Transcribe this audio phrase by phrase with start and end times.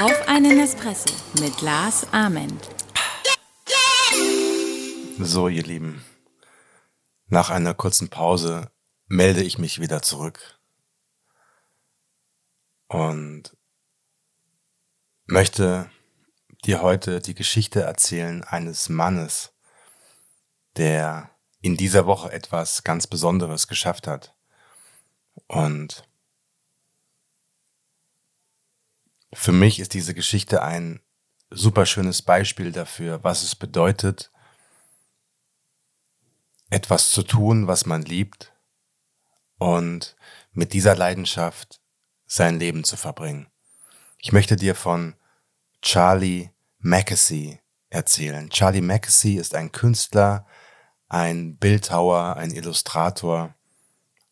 [0.00, 2.68] Auf einen Espresso mit Lars Ament.
[5.18, 6.02] So, ihr Lieben,
[7.26, 8.70] nach einer kurzen Pause
[9.06, 10.58] melde ich mich wieder zurück
[12.88, 13.56] und
[15.26, 15.90] möchte
[16.64, 19.52] dir heute die Geschichte erzählen eines Mannes,
[20.76, 24.34] der in dieser Woche etwas ganz Besonderes geschafft hat.
[25.46, 26.04] Und
[29.32, 31.00] für mich ist diese Geschichte ein
[31.50, 34.30] super schönes Beispiel dafür, was es bedeutet,
[36.70, 38.52] etwas zu tun, was man liebt
[39.58, 40.16] und
[40.52, 41.80] mit dieser Leidenschaft
[42.26, 43.48] sein Leben zu verbringen.
[44.18, 45.16] Ich möchte dir von
[45.82, 48.48] Charlie Mackesy erzählen.
[48.50, 50.46] Charlie Mackesy ist ein Künstler,
[51.10, 53.54] ein Bildhauer, ein Illustrator,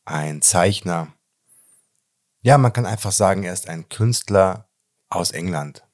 [0.05, 1.13] ein Zeichner.
[2.41, 4.69] Ja, man kann einfach sagen, er ist ein Künstler
[5.09, 5.85] aus England,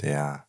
[0.00, 0.46] der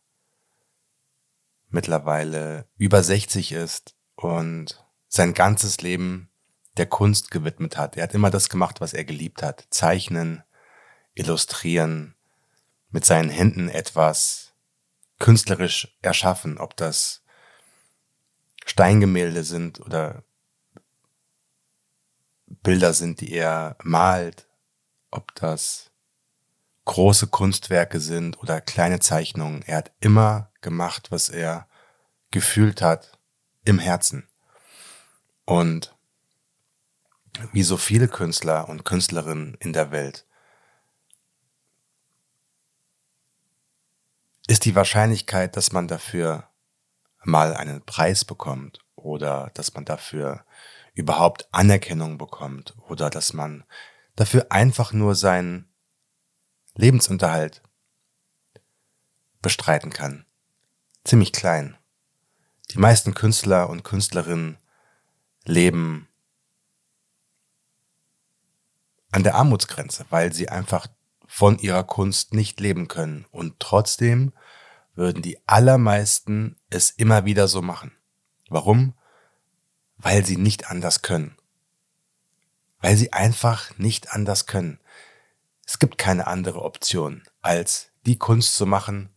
[1.70, 6.30] mittlerweile über 60 ist und sein ganzes Leben
[6.76, 7.96] der Kunst gewidmet hat.
[7.96, 9.66] Er hat immer das gemacht, was er geliebt hat.
[9.70, 10.42] Zeichnen,
[11.14, 12.14] illustrieren,
[12.90, 14.52] mit seinen Händen etwas
[15.18, 17.22] künstlerisch erschaffen, ob das
[18.66, 20.22] Steingemälde sind oder
[22.46, 24.48] Bilder sind, die er malt,
[25.10, 25.90] ob das
[26.84, 29.62] große Kunstwerke sind oder kleine Zeichnungen.
[29.62, 31.68] Er hat immer gemacht, was er
[32.30, 33.18] gefühlt hat
[33.64, 34.28] im Herzen.
[35.44, 35.96] Und
[37.52, 40.26] wie so viele Künstler und Künstlerinnen in der Welt
[44.46, 46.49] ist die Wahrscheinlichkeit, dass man dafür
[47.22, 50.44] mal einen Preis bekommt oder dass man dafür
[50.94, 53.64] überhaupt Anerkennung bekommt oder dass man
[54.16, 55.68] dafür einfach nur seinen
[56.74, 57.62] Lebensunterhalt
[59.42, 60.26] bestreiten kann.
[61.04, 61.76] Ziemlich klein.
[62.70, 64.58] Die meisten Künstler und Künstlerinnen
[65.44, 66.08] leben
[69.10, 70.86] an der Armutsgrenze, weil sie einfach
[71.26, 73.26] von ihrer Kunst nicht leben können.
[73.30, 74.32] Und trotzdem
[75.00, 77.96] würden die allermeisten es immer wieder so machen.
[78.50, 78.92] Warum?
[79.96, 81.38] Weil sie nicht anders können.
[82.80, 84.78] Weil sie einfach nicht anders können.
[85.64, 89.08] Es gibt keine andere Option, als die Kunst zu machen,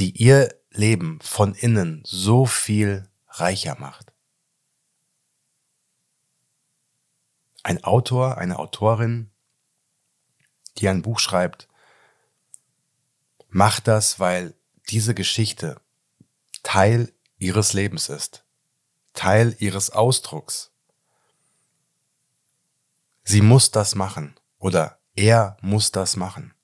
[0.00, 4.12] die ihr Leben von innen so viel reicher macht.
[7.62, 9.30] Ein Autor, eine Autorin,
[10.78, 11.68] die ein Buch schreibt,
[13.52, 14.54] macht das, weil
[14.88, 15.80] diese Geschichte
[16.62, 18.44] Teil ihres Lebens ist,
[19.12, 20.72] Teil ihres Ausdrucks.
[23.24, 26.54] Sie muss das machen oder er muss das machen.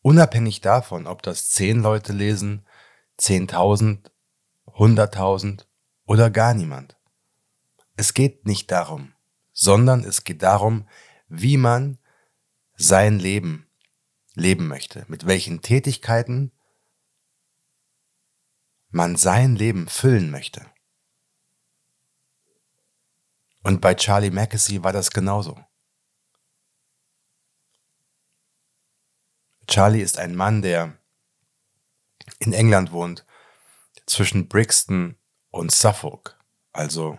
[0.00, 2.64] Unabhängig davon, ob das zehn Leute lesen,
[3.18, 4.10] zehntausend,
[4.66, 5.68] hunderttausend
[6.06, 6.96] oder gar niemand.
[7.96, 9.12] Es geht nicht darum,
[9.52, 10.88] sondern es geht darum,
[11.28, 11.98] wie man
[12.76, 13.65] sein Leben
[14.36, 16.52] leben möchte, mit welchen Tätigkeiten
[18.90, 20.70] man sein Leben füllen möchte.
[23.62, 25.58] Und bei Charlie Mackesy war das genauso.
[29.66, 30.96] Charlie ist ein Mann, der
[32.38, 33.26] in England wohnt,
[34.06, 35.18] zwischen Brixton
[35.50, 36.38] und Suffolk,
[36.72, 37.18] also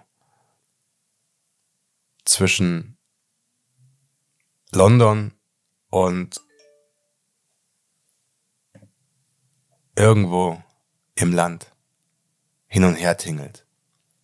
[2.23, 2.97] zwischen
[4.71, 5.37] London
[5.89, 6.46] und
[9.97, 10.61] irgendwo
[11.15, 11.71] im Land
[12.67, 13.65] hin und her tingelt.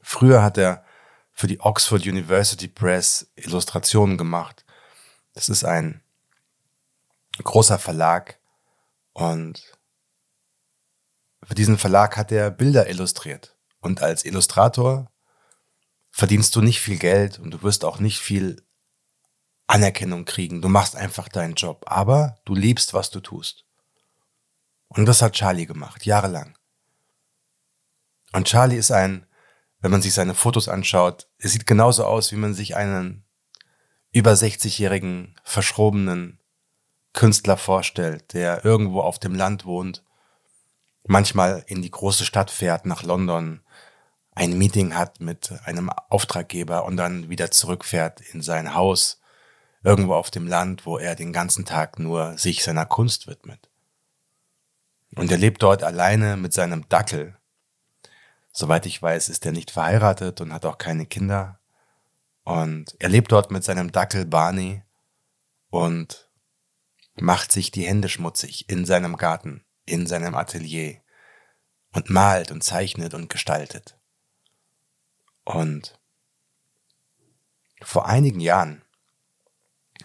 [0.01, 0.85] Früher hat er
[1.31, 4.63] für die Oxford University Press Illustrationen gemacht.
[5.33, 6.01] Das ist ein
[7.43, 8.37] großer Verlag
[9.13, 9.77] und
[11.41, 13.57] für diesen Verlag hat er Bilder illustriert.
[13.81, 15.11] Und als Illustrator
[16.11, 18.63] verdienst du nicht viel Geld und du wirst auch nicht viel
[19.67, 20.61] Anerkennung kriegen.
[20.61, 23.65] Du machst einfach deinen Job, aber du liebst, was du tust.
[24.95, 26.57] Und das hat Charlie gemacht, jahrelang.
[28.31, 29.25] Und Charlie ist ein,
[29.79, 33.25] wenn man sich seine Fotos anschaut, es sieht genauso aus, wie man sich einen
[34.11, 36.39] über 60-jährigen, verschrobenen
[37.13, 40.03] Künstler vorstellt, der irgendwo auf dem Land wohnt,
[41.03, 43.61] manchmal in die große Stadt fährt, nach London,
[44.35, 49.21] ein Meeting hat mit einem Auftraggeber und dann wieder zurückfährt in sein Haus,
[49.83, 53.69] irgendwo auf dem Land, wo er den ganzen Tag nur sich seiner Kunst widmet.
[55.15, 57.37] Und er lebt dort alleine mit seinem Dackel.
[58.51, 61.59] Soweit ich weiß, ist er nicht verheiratet und hat auch keine Kinder.
[62.43, 64.83] Und er lebt dort mit seinem Dackel Barney
[65.69, 66.29] und
[67.15, 71.01] macht sich die Hände schmutzig in seinem Garten, in seinem Atelier
[71.93, 73.97] und malt und zeichnet und gestaltet.
[75.43, 75.99] Und
[77.81, 78.83] vor einigen Jahren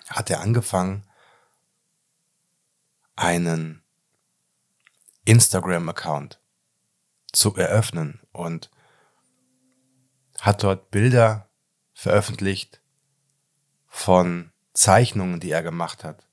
[0.08, 1.04] hat er angefangen,
[3.16, 3.82] einen
[5.28, 6.40] Instagram-Account
[7.32, 8.70] zu eröffnen und
[10.40, 11.50] hat dort Bilder
[11.92, 12.80] veröffentlicht
[13.86, 16.26] von Zeichnungen, die er gemacht hat.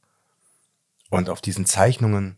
[1.09, 2.38] Und auf diesen Zeichnungen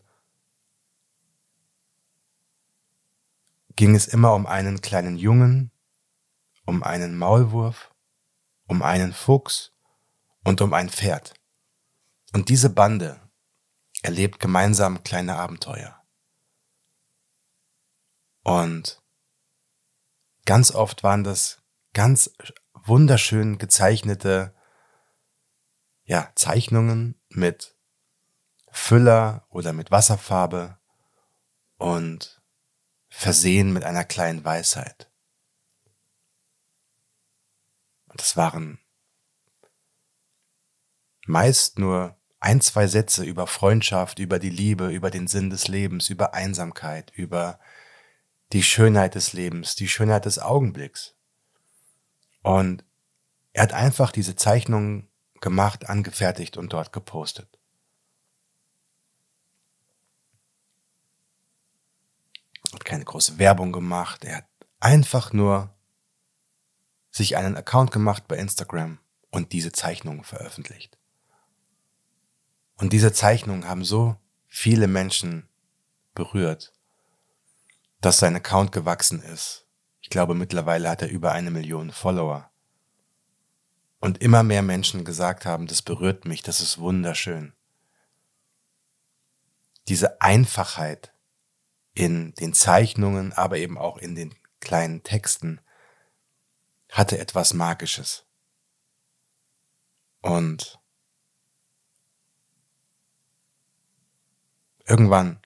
[3.75, 5.71] ging es immer um einen kleinen Jungen,
[6.65, 7.93] um einen Maulwurf,
[8.65, 9.73] um einen Fuchs
[10.43, 11.35] und um ein Pferd.
[12.33, 13.21] Und diese Bande
[14.01, 16.01] erlebt gemeinsam kleine Abenteuer.
[18.47, 19.03] Und
[20.45, 21.61] ganz oft waren das
[21.93, 22.31] ganz
[22.73, 24.55] wunderschön gezeichnete
[26.05, 27.75] ja, Zeichnungen mit
[28.71, 30.77] Füller oder mit Wasserfarbe
[31.75, 32.41] und
[33.09, 35.11] versehen mit einer kleinen Weisheit.
[38.05, 38.79] Und es waren
[41.25, 46.09] meist nur ein, zwei Sätze über Freundschaft, über die Liebe, über den Sinn des Lebens,
[46.09, 47.59] über Einsamkeit, über
[48.53, 51.15] die Schönheit des Lebens, die Schönheit des Augenblicks.
[52.43, 52.83] Und
[53.53, 55.09] er hat einfach diese Zeichnungen
[55.41, 57.59] gemacht, angefertigt und dort gepostet.
[62.73, 64.47] Hat keine große Werbung gemacht, er hat
[64.79, 65.73] einfach nur
[67.11, 68.99] sich einen Account gemacht bei Instagram
[69.31, 70.97] und diese Zeichnungen veröffentlicht.
[72.77, 74.15] Und diese Zeichnungen haben so
[74.47, 75.49] viele Menschen
[76.13, 76.73] berührt,
[78.01, 79.65] dass sein Account gewachsen ist.
[80.01, 82.51] Ich glaube, mittlerweile hat er über eine Million Follower.
[83.99, 87.53] Und immer mehr Menschen gesagt haben, das berührt mich, das ist wunderschön.
[89.87, 91.13] Diese Einfachheit
[91.93, 95.59] in den Zeichnungen, aber eben auch in den kleinen Texten
[96.91, 98.25] hatte etwas Magisches.
[100.21, 100.79] Und
[104.85, 105.41] irgendwann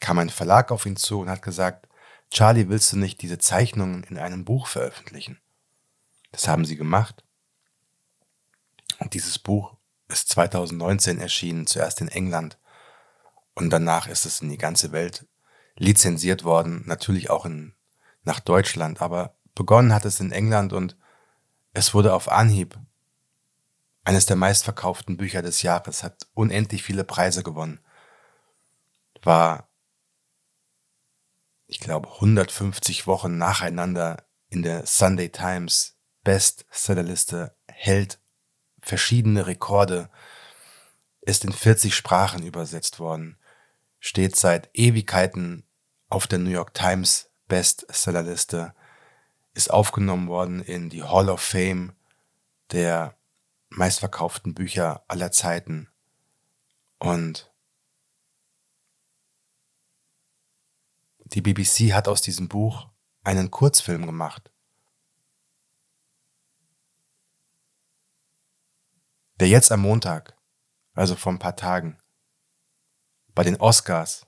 [0.00, 1.88] kam ein Verlag auf ihn zu und hat gesagt,
[2.30, 5.40] Charlie, willst du nicht diese Zeichnungen in einem Buch veröffentlichen?
[6.32, 7.24] Das haben sie gemacht.
[8.98, 9.76] Und dieses Buch
[10.08, 12.58] ist 2019 erschienen, zuerst in England
[13.54, 15.26] und danach ist es in die ganze Welt
[15.76, 17.74] lizenziert worden, natürlich auch in,
[18.22, 20.96] nach Deutschland, aber begonnen hat es in England und
[21.72, 22.78] es wurde auf Anhieb
[24.04, 27.80] eines der meistverkauften Bücher des Jahres, hat unendlich viele Preise gewonnen,
[29.22, 29.68] war,
[31.66, 38.20] ich glaube, 150 Wochen nacheinander in der Sunday Times Bestsellerliste, hält
[38.80, 40.10] verschiedene Rekorde,
[41.20, 43.38] ist in 40 Sprachen übersetzt worden,
[43.98, 45.64] steht seit Ewigkeiten
[46.08, 48.74] auf der New York Times Bestsellerliste,
[49.54, 51.92] ist aufgenommen worden in die Hall of Fame
[52.72, 53.16] der
[53.68, 55.88] meistverkauften Bücher aller Zeiten.
[56.98, 57.52] Und
[61.34, 62.88] die BBC hat aus diesem Buch
[63.22, 64.50] einen Kurzfilm gemacht.
[69.38, 70.36] der jetzt am Montag,
[70.94, 71.98] also vor ein paar Tagen,
[73.34, 74.26] bei den Oscars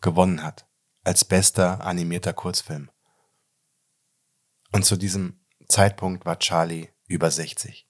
[0.00, 0.68] gewonnen hat
[1.02, 2.90] als bester animierter Kurzfilm.
[4.72, 7.85] Und zu diesem Zeitpunkt war Charlie über 60.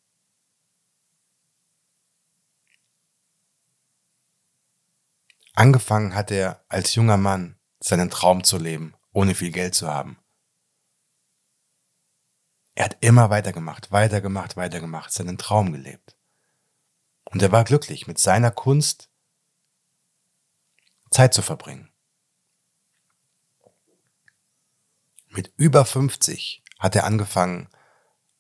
[5.57, 10.19] Angefangen hat er als junger Mann seinen Traum zu leben, ohne viel Geld zu haben.
[12.75, 16.15] Er hat immer weitergemacht, weitergemacht, weitergemacht, seinen Traum gelebt.
[17.25, 19.09] Und er war glücklich, mit seiner Kunst
[21.11, 21.91] Zeit zu verbringen.
[25.29, 27.71] Mit über 50 hat er angefangen,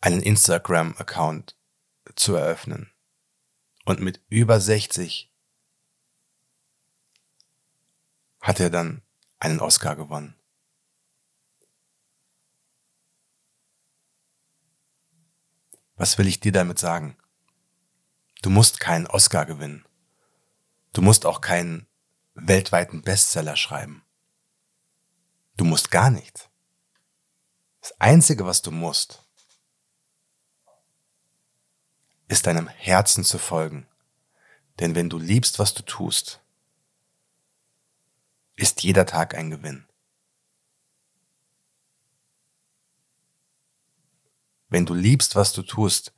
[0.02, 1.56] einen Instagram-Account
[2.14, 2.92] zu eröffnen.
[3.86, 5.32] Und mit über 60
[8.46, 9.02] hat er dann
[9.40, 10.36] einen Oscar gewonnen.
[15.96, 17.16] Was will ich dir damit sagen?
[18.42, 19.84] Du musst keinen Oscar gewinnen.
[20.92, 21.88] Du musst auch keinen
[22.34, 24.04] weltweiten Bestseller schreiben.
[25.56, 26.48] Du musst gar nichts.
[27.80, 29.26] Das Einzige, was du musst,
[32.28, 33.88] ist deinem Herzen zu folgen.
[34.78, 36.45] Denn wenn du liebst, was du tust,
[38.56, 39.86] ist jeder Tag ein Gewinn.
[44.68, 46.12] wenn du liebst, was du tust,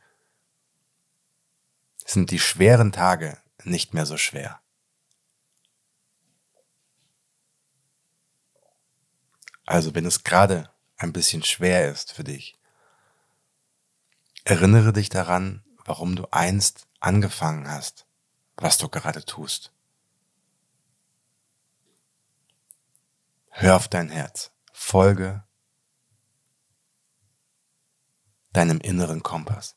[2.04, 4.60] sind die schweren Tage nicht mehr so schwer.
[9.66, 12.58] Also wenn es gerade ein bisschen schwer ist für dich,
[14.44, 18.06] erinnere dich daran, warum du einst angefangen hast,
[18.56, 19.72] was du gerade tust.
[23.60, 25.44] Hör auf dein Herz, folge
[28.52, 29.76] deinem inneren Kompass.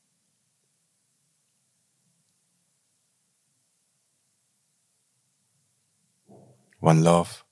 [6.79, 7.43] One Love,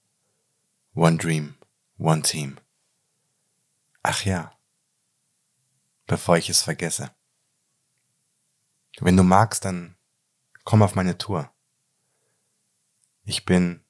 [0.94, 1.58] One Dream,
[1.98, 2.60] One Team.
[4.04, 4.56] Ach ja,
[6.06, 7.10] bevor ich es vergesse.
[9.00, 9.98] Wenn du magst, dann
[10.64, 11.52] komm auf meine Tour.
[13.24, 13.84] Ich bin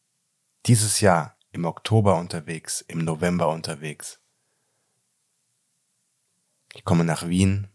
[0.66, 4.20] dieses Jahr im Oktober unterwegs, im November unterwegs.
[6.74, 7.68] Ich komme nach Wien,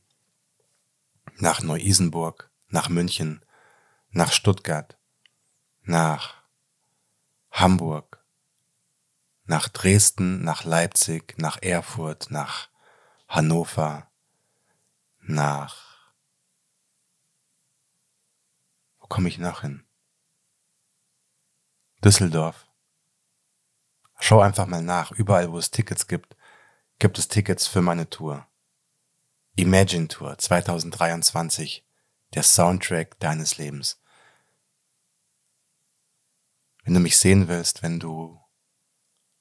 [1.36, 3.44] nach Neu-Isenburg, nach München,
[4.10, 4.98] nach Stuttgart,
[5.82, 6.44] nach
[7.50, 8.24] Hamburg,
[9.44, 12.68] nach Dresden, nach Leipzig, nach Erfurt, nach
[13.28, 14.10] Hannover,
[15.18, 16.12] nach...
[18.98, 19.84] Wo komme ich noch hin?
[22.02, 22.66] Düsseldorf.
[24.26, 25.12] Schau einfach mal nach.
[25.12, 26.34] Überall, wo es Tickets gibt,
[26.98, 28.46] gibt es Tickets für meine Tour.
[29.54, 31.86] Imagine Tour 2023.
[32.32, 34.00] Der Soundtrack deines Lebens.
[36.84, 38.40] Wenn du mich sehen willst, wenn du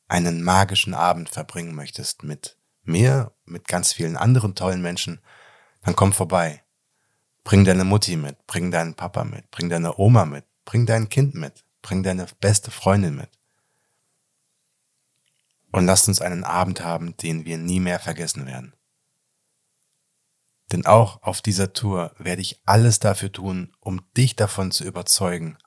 [0.10, 5.22] einen magischen Abend verbringen möchtest mit mir, mit ganz vielen anderen tollen Menschen,
[5.80, 6.62] dann komm vorbei.
[7.46, 11.36] Bring deine Mutti mit, bring deinen Papa mit, bring deine Oma mit, bring dein Kind
[11.36, 13.30] mit, bring deine beste Freundin mit.
[15.74, 18.76] Und lasst uns einen Abend haben, den wir nie mehr vergessen werden.
[20.72, 25.58] Denn auch auf dieser Tour werde ich alles dafür tun, um dich davon zu überzeugen,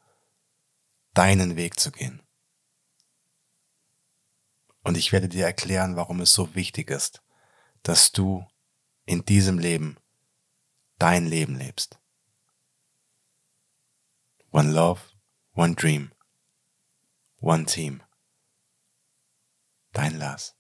[1.13, 2.23] deinen Weg zu gehen.
[4.85, 7.25] Und ich werde dir erklären, warum es so wichtig ist,
[7.83, 8.47] dass du
[9.07, 9.97] in diesem Leben
[10.99, 11.99] dein Leben lebst.
[14.53, 15.01] One Love,
[15.55, 16.13] One Dream,
[17.41, 18.06] One Team.
[19.97, 20.56] Dein Lars.